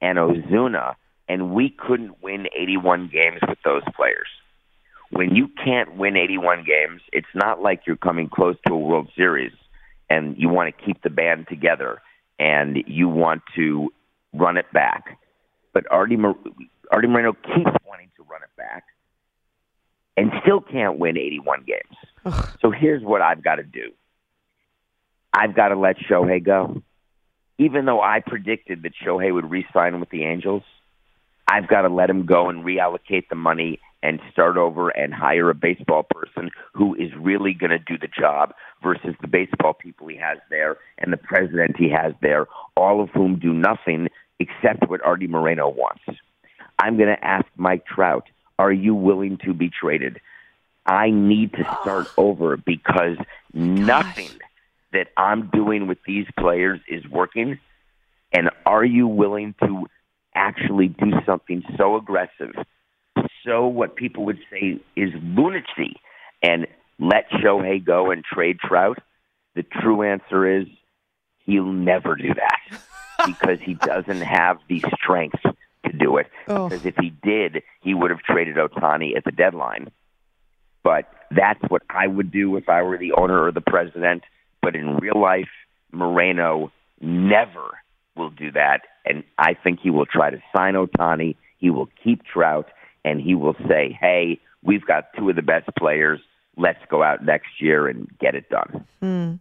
and 0.00 0.16
Ozuna, 0.16 0.94
and 1.28 1.50
we 1.50 1.68
couldn't 1.68 2.22
win 2.22 2.46
81 2.58 3.10
games 3.12 3.40
with 3.46 3.58
those 3.62 3.82
players. 3.94 4.28
When 5.10 5.34
you 5.34 5.48
can't 5.62 5.96
win 5.96 6.16
81 6.16 6.64
games, 6.64 7.02
it's 7.12 7.26
not 7.34 7.62
like 7.62 7.82
you're 7.86 7.96
coming 7.96 8.28
close 8.28 8.56
to 8.66 8.74
a 8.74 8.78
World 8.78 9.08
Series 9.16 9.52
and 10.10 10.36
you 10.36 10.48
want 10.48 10.74
to 10.74 10.84
keep 10.84 11.02
the 11.02 11.10
band 11.10 11.46
together 11.48 12.00
and 12.38 12.78
you 12.86 13.08
want 13.08 13.42
to 13.54 13.92
run 14.32 14.56
it 14.56 14.66
back. 14.72 15.18
But 15.72 15.84
Arte, 15.90 16.16
Arte 16.90 17.08
Moreno 17.08 17.32
keeps 17.32 17.70
wanting 17.86 18.10
to 18.16 18.22
run 18.24 18.42
it 18.42 18.50
back 18.56 18.84
and 20.16 20.32
still 20.42 20.60
can't 20.60 20.98
win 20.98 21.16
81 21.16 21.64
games. 21.66 21.96
Ugh. 22.24 22.48
So 22.60 22.70
here's 22.70 23.02
what 23.02 23.22
I've 23.22 23.42
got 23.44 23.56
to 23.56 23.62
do 23.62 23.92
I've 25.32 25.54
got 25.54 25.68
to 25.68 25.76
let 25.76 25.98
Shohei 25.98 26.42
go. 26.42 26.82
Even 27.58 27.86
though 27.86 28.02
I 28.02 28.20
predicted 28.20 28.82
that 28.82 28.92
Shohei 29.02 29.32
would 29.32 29.50
re 29.50 29.66
sign 29.72 29.98
with 30.00 30.10
the 30.10 30.24
Angels, 30.24 30.62
I've 31.48 31.68
got 31.68 31.82
to 31.82 31.88
let 31.88 32.10
him 32.10 32.26
go 32.26 32.48
and 32.48 32.64
reallocate 32.64 33.28
the 33.30 33.36
money 33.36 33.78
and 34.06 34.20
start 34.30 34.56
over 34.56 34.90
and 34.90 35.12
hire 35.12 35.50
a 35.50 35.54
baseball 35.54 36.04
person 36.04 36.48
who 36.72 36.94
is 36.94 37.10
really 37.18 37.52
going 37.52 37.70
to 37.70 37.78
do 37.78 37.98
the 37.98 38.06
job 38.06 38.54
versus 38.80 39.16
the 39.20 39.26
baseball 39.26 39.74
people 39.74 40.06
he 40.06 40.16
has 40.16 40.38
there 40.48 40.76
and 40.98 41.12
the 41.12 41.16
president 41.16 41.76
he 41.76 41.90
has 41.90 42.12
there, 42.22 42.46
all 42.76 43.02
of 43.02 43.08
whom 43.10 43.36
do 43.36 43.52
nothing 43.52 44.06
except 44.38 44.88
what 44.88 45.04
Arte 45.04 45.26
Moreno 45.26 45.68
wants. 45.68 46.04
I'm 46.78 46.96
going 46.96 47.08
to 47.08 47.24
ask 47.24 47.46
Mike 47.56 47.84
Trout, 47.84 48.28
are 48.60 48.72
you 48.72 48.94
willing 48.94 49.38
to 49.44 49.52
be 49.52 49.70
traded? 49.70 50.20
I 50.86 51.10
need 51.10 51.54
to 51.54 51.64
start 51.82 52.06
oh. 52.16 52.28
over 52.28 52.56
because 52.56 53.16
nothing 53.52 54.30
that 54.92 55.08
I'm 55.16 55.50
doing 55.52 55.88
with 55.88 55.98
these 56.06 56.26
players 56.38 56.78
is 56.88 57.04
working. 57.08 57.58
And 58.32 58.50
are 58.66 58.84
you 58.84 59.08
willing 59.08 59.56
to 59.64 59.86
actually 60.36 60.88
do 60.88 61.10
something 61.24 61.64
so 61.76 61.96
aggressive, 61.96 62.54
so 63.46 63.66
what 63.66 63.96
people 63.96 64.24
would 64.26 64.40
say 64.50 64.80
is 64.96 65.10
lunacy, 65.22 65.96
and 66.42 66.66
let 66.98 67.30
Shohei 67.30 67.82
go 67.82 68.10
and 68.10 68.24
trade 68.24 68.58
Trout? 68.58 68.98
The 69.54 69.62
true 69.62 70.02
answer 70.02 70.60
is 70.60 70.66
he'll 71.44 71.64
never 71.64 72.16
do 72.16 72.34
that 72.34 72.80
because 73.26 73.60
he 73.60 73.74
doesn't 73.74 74.20
have 74.20 74.58
the 74.68 74.84
strength 75.00 75.40
to 75.42 75.92
do 75.92 76.18
it. 76.18 76.26
Oh. 76.48 76.68
Because 76.68 76.84
if 76.84 76.96
he 76.96 77.10
did, 77.22 77.62
he 77.80 77.94
would 77.94 78.10
have 78.10 78.20
traded 78.20 78.56
Ohtani 78.56 79.16
at 79.16 79.24
the 79.24 79.32
deadline. 79.32 79.90
But 80.82 81.10
that's 81.30 81.62
what 81.68 81.82
I 81.88 82.06
would 82.06 82.30
do 82.30 82.56
if 82.56 82.68
I 82.68 82.82
were 82.82 82.98
the 82.98 83.12
owner 83.12 83.44
or 83.44 83.52
the 83.52 83.60
president. 83.60 84.24
But 84.62 84.76
in 84.76 84.96
real 84.96 85.20
life, 85.20 85.48
Moreno 85.92 86.72
never 87.00 87.78
will 88.16 88.30
do 88.30 88.52
that. 88.52 88.82
And 89.04 89.24
I 89.38 89.54
think 89.54 89.80
he 89.80 89.90
will 89.90 90.06
try 90.06 90.30
to 90.30 90.42
sign 90.54 90.74
Ohtani. 90.74 91.36
He 91.58 91.70
will 91.70 91.88
keep 92.02 92.24
Trout, 92.24 92.66
and 93.06 93.20
he 93.20 93.36
will 93.36 93.54
say, 93.68 93.96
hey, 93.98 94.40
we've 94.62 94.84
got 94.84 95.14
two 95.16 95.30
of 95.30 95.36
the 95.36 95.42
best 95.42 95.68
players. 95.78 96.20
Let's 96.56 96.80
go 96.90 97.04
out 97.04 97.24
next 97.24 97.60
year 97.60 97.86
and 97.86 98.10
get 98.18 98.34
it 98.34 98.48
done. 98.50 98.84
Hmm. 99.00 99.34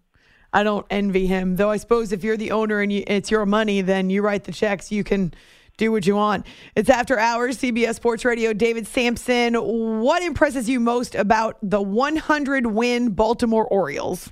I 0.54 0.64
don't 0.64 0.86
envy 0.92 1.26
him, 1.26 1.56
though. 1.56 1.72
I 1.72 1.78
suppose 1.78 2.12
if 2.12 2.24
you're 2.24 2.38
the 2.38 2.52
owner 2.52 2.80
and 2.80 2.94
you, 2.94 3.04
it's 3.08 3.32
your 3.32 3.46
money, 3.46 3.82
then 3.82 4.10
you 4.12 4.22
write 4.22 4.44
the 4.44 4.52
checks. 4.52 4.92
You 4.92 5.04
can 5.04 5.34
do 5.78 5.92
what 5.92 6.06
you 6.06 6.16
want. 6.16 6.46
It's 6.76 6.90
after 6.90 7.18
hours, 7.18 7.58
CBS 7.58 7.96
Sports 7.96 8.24
Radio. 8.24 8.54
David 8.54 8.86
Samson, 8.86 9.56
what 9.56 10.22
impresses 10.22 10.70
you 10.70 10.80
most 10.80 11.16
about 11.16 11.58
the 11.64 11.82
100 11.82 12.68
win 12.68 13.10
Baltimore 13.10 13.66
Orioles? 13.66 14.32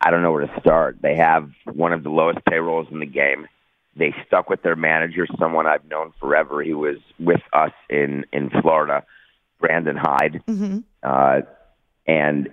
I 0.00 0.10
don't 0.10 0.22
know 0.22 0.32
where 0.32 0.46
to 0.46 0.60
start. 0.60 0.98
They 1.02 1.16
have 1.16 1.50
one 1.64 1.92
of 1.92 2.04
the 2.04 2.10
lowest 2.10 2.38
payrolls 2.48 2.86
in 2.90 3.00
the 3.00 3.06
game. 3.06 3.48
They 3.94 4.14
stuck 4.26 4.48
with 4.48 4.62
their 4.62 4.76
manager, 4.76 5.26
someone 5.38 5.66
I've 5.66 5.84
known 5.88 6.12
forever. 6.18 6.62
He 6.62 6.74
was 6.74 6.96
with 7.18 7.42
us 7.52 7.72
in 7.90 8.24
in 8.32 8.50
Florida, 8.62 9.04
Brandon 9.60 9.96
Hyde, 9.96 10.42
Mm-hmm. 10.48 10.78
uh, 11.02 11.40
and 12.06 12.48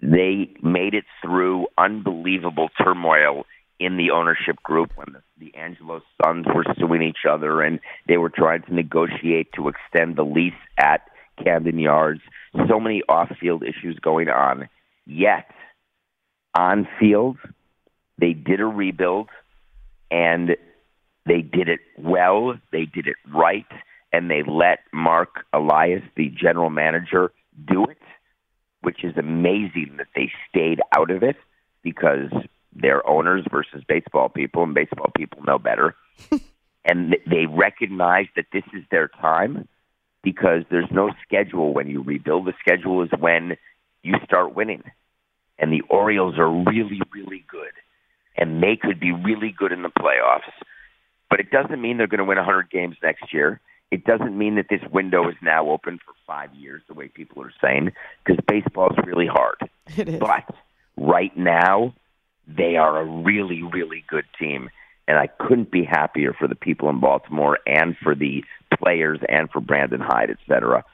they 0.00 0.52
made 0.62 0.94
it 0.94 1.04
through 1.22 1.68
unbelievable 1.78 2.68
turmoil 2.82 3.46
in 3.78 3.96
the 3.96 4.10
ownership 4.10 4.56
group 4.62 4.90
when 4.96 5.06
the, 5.12 5.22
the 5.38 5.56
Angelos 5.56 6.02
sons 6.22 6.46
were 6.52 6.64
suing 6.78 7.02
each 7.02 7.24
other 7.28 7.62
and 7.62 7.80
they 8.08 8.16
were 8.16 8.30
trying 8.30 8.62
to 8.62 8.74
negotiate 8.74 9.52
to 9.54 9.68
extend 9.68 10.16
the 10.16 10.24
lease 10.24 10.52
at 10.78 11.02
Camden 11.42 11.78
Yards. 11.78 12.20
So 12.68 12.78
many 12.78 13.02
off-field 13.08 13.62
issues 13.62 13.98
going 14.00 14.28
on. 14.28 14.68
Yet 15.06 15.50
on 16.54 16.86
field, 17.00 17.38
they 18.18 18.32
did 18.34 18.60
a 18.60 18.66
rebuild 18.66 19.30
and 20.10 20.56
they 21.26 21.40
did 21.40 21.68
it 21.68 21.80
well, 21.98 22.58
they 22.72 22.84
did 22.84 23.06
it 23.06 23.16
right, 23.32 23.66
and 24.12 24.30
they 24.30 24.42
let 24.42 24.80
Mark 24.92 25.44
Elias, 25.52 26.02
the 26.16 26.28
general 26.28 26.70
manager, 26.70 27.32
do 27.66 27.84
it, 27.84 27.98
which 28.80 29.04
is 29.04 29.16
amazing 29.16 29.94
that 29.98 30.08
they 30.14 30.30
stayed 30.48 30.80
out 30.96 31.10
of 31.10 31.22
it 31.22 31.36
because 31.82 32.30
they're 32.74 33.06
owners 33.08 33.44
versus 33.50 33.82
baseball 33.86 34.28
people, 34.28 34.62
and 34.62 34.74
baseball 34.74 35.10
people 35.16 35.42
know 35.44 35.58
better. 35.58 35.94
and 36.84 37.16
they 37.26 37.46
recognize 37.46 38.26
that 38.36 38.46
this 38.52 38.64
is 38.74 38.82
their 38.90 39.08
time 39.08 39.68
because 40.22 40.62
there's 40.70 40.90
no 40.90 41.10
schedule 41.26 41.72
when 41.74 41.88
you 41.88 42.02
rebuild. 42.02 42.46
The 42.46 42.54
schedule 42.60 43.02
is 43.02 43.10
when 43.18 43.56
you 44.02 44.14
start 44.24 44.54
winning 44.54 44.82
and 45.58 45.72
the 45.72 45.82
Orioles 45.88 46.38
are 46.38 46.50
really, 46.50 47.00
really 47.14 47.44
good, 47.48 47.72
and 48.36 48.62
they 48.62 48.76
could 48.76 48.98
be 48.98 49.12
really 49.12 49.54
good 49.56 49.72
in 49.72 49.82
the 49.82 49.90
playoffs. 49.90 50.50
But 51.32 51.40
it 51.40 51.50
doesn't 51.50 51.80
mean 51.80 51.96
they're 51.96 52.08
going 52.08 52.18
to 52.18 52.26
win 52.26 52.36
100 52.36 52.68
games 52.68 52.94
next 53.02 53.32
year. 53.32 53.58
It 53.90 54.04
doesn't 54.04 54.36
mean 54.36 54.56
that 54.56 54.66
this 54.68 54.82
window 54.92 55.30
is 55.30 55.34
now 55.40 55.70
open 55.70 55.98
for 56.04 56.12
five 56.26 56.54
years, 56.54 56.82
the 56.88 56.92
way 56.92 57.08
people 57.08 57.42
are 57.42 57.54
saying, 57.58 57.92
because 58.22 58.44
baseball 58.46 58.90
is 58.90 58.98
really 59.06 59.28
hard. 59.28 59.56
It 59.96 60.10
is. 60.10 60.20
But 60.20 60.54
right 60.98 61.34
now, 61.34 61.94
they 62.46 62.76
are 62.76 63.00
a 63.00 63.04
really, 63.06 63.62
really 63.62 64.04
good 64.08 64.26
team. 64.38 64.68
And 65.08 65.16
I 65.16 65.26
couldn't 65.26 65.70
be 65.70 65.84
happier 65.84 66.34
for 66.34 66.46
the 66.46 66.54
people 66.54 66.90
in 66.90 67.00
Baltimore 67.00 67.58
and 67.66 67.96
for 67.96 68.14
the 68.14 68.44
players 68.78 69.18
and 69.26 69.48
for 69.48 69.60
Brandon 69.60 70.02
Hyde, 70.02 70.28
et 70.28 70.38
cetera. 70.46 70.84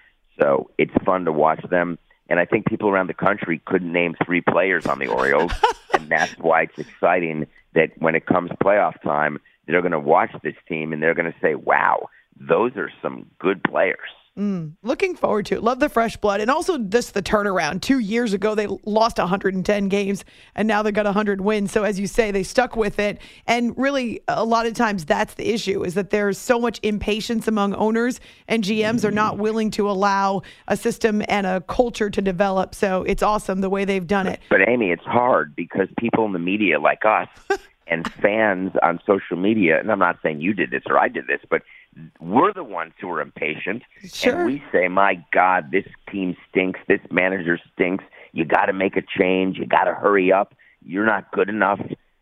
So 0.41 0.71
it's 0.79 0.95
fun 1.05 1.25
to 1.25 1.33
watch 1.33 1.69
them. 1.69 1.99
And 2.29 2.39
I 2.39 2.45
think 2.45 2.67
people 2.67 2.91
around 2.91 3.09
the 3.09 3.15
country 3.15 3.61
couldn't 3.65 3.93
name 3.93 4.15
three 4.25 4.41
players 4.41 4.87
on 4.87 5.01
the 5.01 5.09
Orioles. 5.09 5.51
and 5.95 6.09
that's 6.09 6.39
why 6.39 6.63
it's 6.63 6.79
exciting 6.79 7.49
that 7.75 7.91
when 7.99 8.15
it 8.15 8.25
comes 8.25 8.53
playoff 8.63 9.03
time, 9.03 9.41
they're 9.69 9.83
going 9.83 9.93
to 9.93 10.01
watch 10.01 10.31
this 10.43 10.57
team 10.69 10.93
and 10.93 11.03
they're 11.03 11.15
going 11.15 11.31
to 11.31 11.39
say, 11.41 11.55
wow, 11.55 12.09
those 12.41 12.73
are 12.77 12.91
some 13.03 13.27
good 13.39 13.63
players. 13.63 14.09
Mm, 14.39 14.75
looking 14.85 15.17
forward 15.17 15.47
to 15.47 15.57
it. 15.57 15.65
Love 15.65 15.81
the 15.81 15.89
fresh 15.89 16.17
blood. 16.17 16.41
And 16.41 16.49
also 16.49 16.79
just 16.79 17.13
the 17.13 17.23
turnaround. 17.23 17.83
Two 17.83 17.99
years 17.99 18.33
ago, 18.33 18.55
they 18.55 18.69
lost 18.85 19.19
110 19.19 19.89
games, 19.89 20.25
and 20.55 20.69
now 20.69 20.81
they've 20.81 20.95
got 20.95 21.07
100 21.07 21.41
wins. 21.41 21.73
So, 21.73 21.83
as 21.83 21.99
you 21.99 22.07
say, 22.07 22.31
they 22.31 22.45
stuck 22.45 22.77
with 22.77 23.01
it. 23.01 23.19
And 23.49 23.77
really, 23.77 24.21
a 24.29 24.45
lot 24.45 24.67
of 24.67 24.75
times, 24.75 25.05
that's 25.05 25.35
the 25.35 25.53
issue 25.53 25.85
is 25.85 25.95
that 25.95 26.11
there's 26.11 26.39
so 26.39 26.61
much 26.61 26.79
impatience 26.85 27.49
among 27.49 27.75
owners, 27.75 28.21
and 28.47 28.63
GMs 28.63 29.05
are 29.05 29.11
not 29.11 29.39
willing 29.39 29.73
to 29.73 29.91
allow 29.91 30.43
a 30.69 30.77
system 30.77 31.21
and 31.29 31.45
a 31.45 31.61
culture 31.63 32.09
to 32.09 32.23
develop. 32.23 32.77
So, 32.77 33.03
it's 33.03 33.25
awesome 33.25 33.61
the 33.61 33.71
way 33.71 33.85
they've 33.85 34.07
done 34.07 34.29
it. 34.29 34.39
But 34.51 34.69
Amy, 34.69 34.93
it's 34.93 35.03
hard 35.03 35.57
because 35.57 35.89
people 35.99 36.25
in 36.27 36.33
the 36.33 36.39
media 36.39 36.79
like 36.79 37.05
us 37.05 37.29
and 37.91 38.11
fans 38.15 38.73
on 38.83 39.01
social 39.07 39.37
media, 39.37 39.79
and 39.79 39.91
I'm 39.91 39.99
not 39.99 40.19
saying 40.23 40.41
you 40.41 40.55
did 40.55 40.71
this 40.71 40.83
or 40.87 40.99
I 40.99 41.09
did 41.09 41.27
this, 41.27 41.41
but 41.49 41.63
we're 42.21 42.53
the 42.53 42.65
ones 42.65 42.93
who 43.01 43.11
are 43.11 43.21
impatient. 43.21 43.83
Sure. 44.05 44.37
And 44.37 44.47
we 44.47 44.63
say, 44.73 44.89
my 44.89 45.25
God, 45.33 45.71
this 45.73 45.87
team 46.11 46.37
stinks. 46.49 46.81
This 46.87 47.01
manager 47.11 47.59
stinks. 47.75 48.05
You 48.33 48.45
got 48.45 48.67
to 48.67 48.73
make 48.73 48.97
a 48.97 49.03
change. 49.03 49.57
You 49.57 49.67
got 49.67 49.85
to 49.85 49.95
hurry 49.95 50.33
up. 50.33 50.55
You're 50.85 51.07
not 51.07 51.33
good 51.33 51.49
enough. 51.49 51.81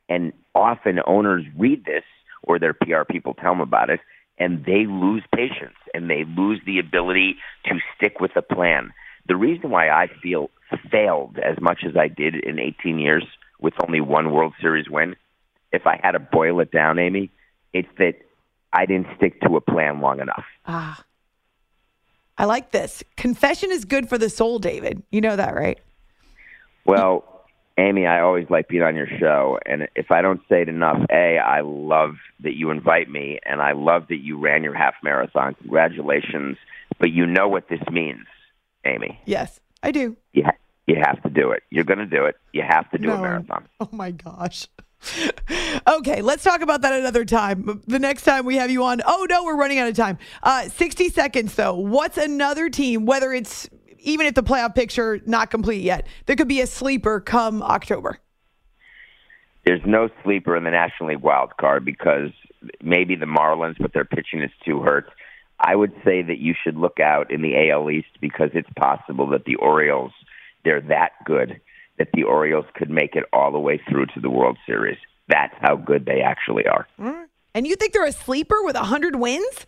And 0.09 0.33
often 0.55 1.01
owners 1.07 1.45
read 1.57 1.85
this 1.85 2.05
or 2.43 2.59
their 2.59 2.75
PR 2.75 3.03
people 3.11 3.35
tell 3.35 3.53
them 3.53 3.61
about 3.61 3.91
it 3.91 4.01
and 4.39 4.65
they 4.65 4.87
lose 4.87 5.23
patience 5.35 5.77
and 5.95 6.11
they 6.11 6.25
lose 6.37 6.61
the 6.67 6.79
ability 6.79 7.37
to 7.65 7.79
stick 7.97 8.21
with 8.21 8.33
a 8.37 8.43
plan. 8.43 8.93
The 9.29 9.37
reason 9.37 9.71
why 9.71 9.89
I 9.89 10.09
feel 10.23 10.51
failed 10.91 11.39
as 11.39 11.61
much 11.61 11.81
as 11.87 11.97
I 11.97 12.09
did 12.09 12.35
in 12.35 12.59
18 12.59 12.99
years 12.99 13.25
with 13.61 13.75
only 13.87 14.01
one 14.01 14.31
World 14.31 14.53
Series 14.61 14.91
win, 14.91 15.17
if 15.77 15.87
I 15.87 16.01
had 16.03 16.13
to 16.13 16.19
boil 16.19 16.61
it 16.61 16.73
down, 16.73 16.99
Amy, 16.99 17.31
it's 17.73 17.89
that 17.99 18.15
I 18.73 18.87
didn't 18.87 19.07
stick 19.17 19.41
to 19.43 19.57
a 19.57 19.61
plan 19.61 20.01
long 20.01 20.21
enough. 20.21 20.45
Ah, 20.67 21.05
I 22.37 22.45
like 22.47 22.73
this. 22.73 23.05
Confession 23.17 23.71
is 23.71 23.85
good 23.85 24.09
for 24.09 24.19
the 24.19 24.29
soul, 24.29 24.59
David. 24.59 25.03
You 25.11 25.21
know 25.21 25.37
that, 25.37 25.55
right? 25.55 25.79
Well, 26.85 27.25
Amy, 27.79 28.07
I 28.07 28.21
always 28.21 28.49
like 28.49 28.69
being 28.69 28.83
on 28.83 28.97
your 28.97 29.09
show, 29.19 29.59
and 29.67 29.89
if 29.95 30.11
I 30.11 30.23
don't 30.23 30.41
say 30.49 30.63
it 30.63 30.69
enough, 30.69 30.99
a, 31.11 31.39
I 31.39 31.61
love 31.61 32.17
that 32.41 32.55
you 32.55 32.71
invite 32.71 33.11
me, 33.11 33.39
and 33.45 33.61
I 33.61 33.73
love 33.73 34.09
that 34.09 34.19
you 34.23 34.39
ran 34.39 34.65
your 34.65 34.75
half 34.75 34.95
marathon. 35.03 35.55
Congratulations! 35.61 36.57
But 36.99 37.11
you 37.11 37.27
know 37.27 37.49
what 37.49 37.69
this 37.69 37.83
means, 37.91 38.27
Amy. 38.85 39.21
Yes, 39.27 39.61
I 39.83 39.91
do. 39.91 40.17
You 40.33 40.45
ha- 40.45 40.57
you 40.87 40.97
have 41.05 41.23
to 41.25 41.29
do 41.29 41.51
it. 41.51 41.65
You're 41.71 41.85
going 41.85 41.99
to 41.99 42.07
do 42.07 42.25
it. 42.25 42.37
You 42.53 42.63
have 42.63 42.91
to 42.93 42.99
do 42.99 43.11
a 43.11 43.19
marathon. 43.19 43.67
Oh 43.81 43.89
my 43.93 44.13
gosh. 44.13 44.67
okay, 45.89 46.23
let's 46.23 46.43
talk 46.43 46.63
about 46.63 46.83
that 46.83 46.95
another 46.95 47.25
time. 47.25 47.83
The 47.87 47.99
next 47.99 48.23
time 48.23 48.45
we 48.45 48.57
have 48.57 48.71
you 48.71 48.85
on. 48.85 49.01
Oh 49.07 49.27
no, 49.29 49.45
we're 49.45 49.57
running 49.57 49.79
out 49.79 49.89
of 49.89 49.97
time. 49.97 50.19
Uh, 50.43 50.69
60 50.69 51.11
seconds 51.11 51.55
though. 51.55 51.75
What's 51.75 52.19
another 52.19 52.69
team, 52.69 53.07
whether 53.07 53.33
it's 53.33 53.69
even 54.01 54.27
if 54.27 54.35
the 54.35 54.43
playoff 54.43 54.75
picture 54.75 55.21
not 55.27 55.51
complete 55.51 55.83
yet, 55.83 56.07
there 56.27 56.37
could 56.37 56.49
be 56.49 56.61
a 56.61 56.67
sleeper 56.67 57.21
come 57.21 57.63
October. 57.63 58.19
There's 59.65 59.83
no 59.85 60.09
sleeper 60.23 60.57
in 60.57 60.65
the 60.65 60.71
National 60.71 61.11
League 61.11 61.23
wild 61.23 61.57
card 61.57 61.85
because 61.85 62.31
maybe 62.83 63.17
the 63.17 63.27
Marlins, 63.27 63.77
but 63.81 63.93
their 63.93 64.05
pitching 64.05 64.43
is 64.43 64.51
too 64.65 64.81
hurt. 64.81 65.11
I 65.59 65.75
would 65.75 65.93
say 66.05 66.23
that 66.23 66.39
you 66.39 66.55
should 66.63 66.77
look 66.77 67.01
out 67.01 67.33
in 67.33 67.43
the 67.43 67.71
AL 67.71 67.91
East 67.91 68.21
because 68.21 68.51
it's 68.55 68.69
possible 68.77 69.27
that 69.31 69.45
the 69.45 69.57
Orioles, 69.57 70.13
they're 70.65 70.83
that 70.83 71.13
good 71.25 71.61
that 71.99 72.09
the 72.13 72.25
Orioles 72.25 72.67
could 72.75 72.91
make 72.91 73.15
it 73.15 73.25
all 73.33 73.51
the 73.53 73.59
way 73.59 73.81
through 73.89 74.07
to 74.07 74.21
the 74.21 74.31
World 74.31 74.59
Series. 74.67 74.99
That's 75.29 75.55
how 75.61 75.77
good 75.77 76.07
they 76.07 76.21
actually 76.21 76.67
are. 76.67 76.87
And 77.55 77.67
you 77.67 77.75
think 77.77 77.93
they're 77.93 78.05
a 78.05 78.13
sleeper 78.13 78.63
with 78.63 78.77
100 78.77 79.17
wins? 79.17 79.67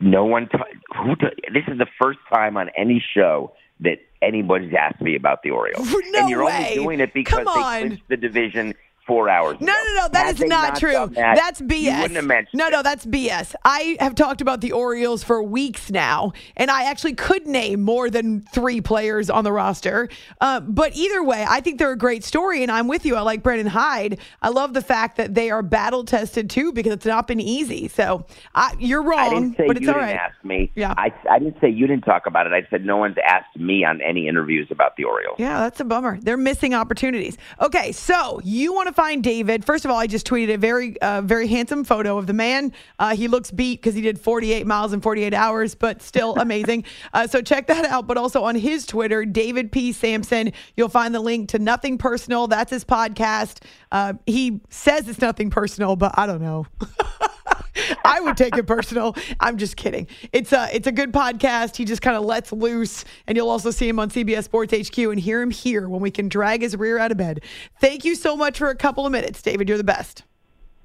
No 0.00 0.24
one. 0.24 0.48
T- 0.48 0.58
who? 0.96 1.16
T- 1.16 1.26
this 1.52 1.64
is 1.68 1.78
the 1.78 1.86
first 2.00 2.18
time 2.32 2.56
on 2.56 2.70
any 2.76 3.02
show 3.14 3.52
that 3.80 3.98
anybody's 4.22 4.72
asked 4.78 5.00
me 5.00 5.16
about 5.16 5.42
the 5.42 5.50
Orioles. 5.50 5.88
No 6.12 6.20
and 6.20 6.30
you're 6.30 6.44
way. 6.44 6.52
only 6.70 6.74
doing 6.74 7.00
it 7.00 7.12
because 7.12 7.44
they 7.44 7.52
clinched 7.52 8.02
the 8.08 8.16
division 8.16 8.74
four 9.06 9.28
hours 9.28 9.56
No, 9.60 9.72
ago. 9.72 9.82
no, 9.94 10.02
no. 10.02 10.08
That 10.08 10.26
Had 10.26 10.40
is 10.40 10.48
not 10.48 10.76
true. 10.78 10.92
that, 10.92 11.36
that's 11.36 11.60
You 11.60 11.66
BS. 11.66 12.00
wouldn't 12.02 12.16
have 12.16 12.24
mentioned 12.24 12.58
no, 12.58 12.66
it. 12.68 12.70
no, 12.72 12.82
that's 12.82 13.06
BS. 13.06 13.54
I 13.64 13.96
have 14.00 14.14
talked 14.14 14.40
about 14.40 14.60
the 14.60 14.72
Orioles 14.72 15.22
for 15.22 15.42
weeks 15.42 15.90
now, 15.90 16.32
and 16.56 16.70
I 16.70 16.84
actually 16.84 17.14
could 17.14 17.46
name 17.46 17.82
more 17.82 18.10
than 18.10 18.40
three 18.40 18.80
players 18.80 19.30
on 19.30 19.44
the 19.44 19.52
roster. 19.52 20.08
Uh, 20.40 20.60
but 20.60 20.94
either 20.96 21.22
way, 21.22 21.44
I 21.48 21.60
think 21.60 21.78
they're 21.78 21.92
a 21.92 21.96
great 21.98 22.24
story, 22.24 22.62
and 22.62 22.70
I'm 22.72 22.88
with 22.88 23.04
you. 23.06 23.16
I 23.16 23.20
like 23.20 23.42
Brandon 23.42 23.66
Hyde. 23.68 24.18
I 24.42 24.48
love 24.48 24.74
the 24.74 24.82
fact 24.82 25.16
that 25.16 25.34
they 25.34 25.50
are 25.50 25.62
battle 25.62 26.04
tested 26.04 26.50
too, 26.50 26.72
because 26.72 26.92
it's 26.92 27.06
not 27.06 27.26
been 27.26 27.40
easy. 27.40 27.88
So 27.88 28.26
I, 28.54 28.74
you're 28.78 29.02
wrong, 29.02 29.18
I 29.20 29.30
didn't 29.30 29.56
say 29.56 29.66
but 29.66 29.76
it's 29.76 29.84
you 29.84 29.88
all 29.92 29.94
didn't 29.94 30.08
right. 30.08 30.16
ask 30.16 30.44
me. 30.44 30.72
Yeah. 30.74 30.94
I, 30.96 31.12
I 31.30 31.38
didn't 31.38 31.60
say 31.60 31.68
you 31.70 31.86
didn't 31.86 32.04
talk 32.04 32.26
about 32.26 32.46
it. 32.46 32.52
I 32.52 32.66
said 32.70 32.84
no 32.84 32.96
one's 32.96 33.16
asked 33.26 33.56
me 33.56 33.84
on 33.84 34.00
any 34.00 34.28
interviews 34.28 34.68
about 34.70 34.96
the 34.96 35.04
Orioles. 35.04 35.36
Yeah, 35.38 35.60
that's 35.60 35.80
a 35.80 35.84
bummer. 35.84 36.18
They're 36.20 36.36
missing 36.36 36.74
opportunities. 36.74 37.36
Okay, 37.60 37.92
so 37.92 38.40
you 38.44 38.72
want 38.72 38.88
to 38.88 38.92
find 38.96 39.22
David, 39.22 39.64
first 39.64 39.84
of 39.84 39.90
all, 39.90 39.98
I 39.98 40.06
just 40.06 40.26
tweeted 40.26 40.54
a 40.54 40.58
very, 40.58 40.98
uh, 41.00 41.20
very 41.20 41.46
handsome 41.46 41.84
photo 41.84 42.16
of 42.16 42.26
the 42.26 42.32
man. 42.32 42.72
Uh, 42.98 43.14
he 43.14 43.28
looks 43.28 43.50
beat 43.50 43.80
because 43.80 43.94
he 43.94 44.00
did 44.00 44.18
48 44.18 44.66
miles 44.66 44.94
in 44.94 45.02
48 45.02 45.34
hours, 45.34 45.74
but 45.74 46.00
still 46.00 46.34
amazing. 46.40 46.84
Uh, 47.12 47.26
so 47.26 47.42
check 47.42 47.66
that 47.66 47.84
out. 47.84 48.06
But 48.06 48.16
also 48.16 48.42
on 48.42 48.54
his 48.54 48.86
Twitter, 48.86 49.26
David 49.26 49.70
P. 49.70 49.92
Samson, 49.92 50.52
you'll 50.76 50.88
find 50.88 51.14
the 51.14 51.20
link 51.20 51.50
to 51.50 51.58
Nothing 51.58 51.98
Personal. 51.98 52.46
That's 52.48 52.70
his 52.70 52.84
podcast. 52.84 53.62
Uh, 53.92 54.14
he 54.24 54.60
says 54.70 55.08
it's 55.08 55.20
nothing 55.20 55.50
personal, 55.50 55.94
but 55.94 56.18
I 56.18 56.26
don't 56.26 56.40
know. 56.42 56.66
I 58.04 58.20
would 58.20 58.36
take 58.36 58.56
it 58.56 58.66
personal. 58.66 59.16
I'm 59.40 59.56
just 59.56 59.76
kidding. 59.76 60.06
It's 60.32 60.52
a 60.52 60.68
it's 60.74 60.86
a 60.86 60.92
good 60.92 61.12
podcast. 61.12 61.76
He 61.76 61.84
just 61.84 62.02
kind 62.02 62.16
of 62.16 62.24
lets 62.24 62.52
loose, 62.52 63.04
and 63.26 63.36
you'll 63.36 63.50
also 63.50 63.70
see 63.70 63.88
him 63.88 63.98
on 63.98 64.10
CBS 64.10 64.44
Sports 64.44 64.72
HQ 64.72 64.98
and 64.98 65.18
hear 65.18 65.42
him 65.42 65.50
here 65.50 65.88
when 65.88 66.00
we 66.00 66.10
can 66.10 66.28
drag 66.28 66.62
his 66.62 66.76
rear 66.76 66.98
out 66.98 67.10
of 67.10 67.16
bed. 67.16 67.42
Thank 67.80 68.04
you 68.04 68.14
so 68.14 68.36
much 68.36 68.58
for 68.58 68.68
a 68.68 68.76
couple 68.76 69.06
of 69.06 69.12
minutes, 69.12 69.42
David. 69.42 69.68
You're 69.68 69.78
the 69.78 69.84
best. 69.84 70.24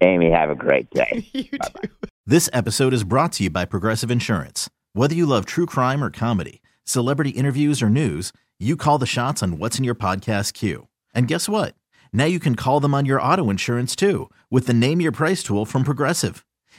Amy, 0.02 0.32
have 0.32 0.50
a 0.50 0.56
great 0.56 0.90
day. 0.90 1.28
you 1.34 1.44
too. 1.44 1.90
This 2.26 2.50
episode 2.54 2.94
is 2.94 3.04
brought 3.04 3.34
to 3.34 3.44
you 3.44 3.50
by 3.50 3.66
Progressive 3.66 4.12
Insurance. 4.12 4.70
Whether 4.94 5.16
you 5.16 5.26
love 5.26 5.46
true 5.46 5.66
crime 5.66 6.04
or 6.04 6.10
comedy, 6.10 6.62
celebrity 6.84 7.32
interviews 7.32 7.82
or 7.82 7.90
news, 7.90 8.32
you 8.60 8.76
call 8.76 8.98
the 8.98 9.06
shots 9.06 9.42
on 9.42 9.58
what's 9.58 9.78
in 9.78 9.84
your 9.84 9.96
podcast 9.96 10.54
queue. 10.54 10.88
And 11.14 11.28
guess 11.28 11.50
what? 11.50 11.76
Now 12.14 12.26
you 12.26 12.40
can 12.40 12.56
call 12.56 12.80
them 12.80 12.94
on 12.94 13.06
your 13.06 13.22
auto 13.22 13.50
insurance 13.50 13.96
too 13.96 14.30
with 14.50 14.68
the 14.68 14.74
Name 14.74 15.02
Your 15.02 15.12
Price 15.12 15.44
tool 15.44 15.66
from 15.66 15.84
Progressive. 15.84 16.46